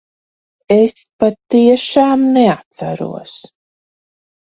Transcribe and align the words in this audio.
Es 0.75 0.93
patiešām 1.25 2.27
neatceros. 2.41 3.33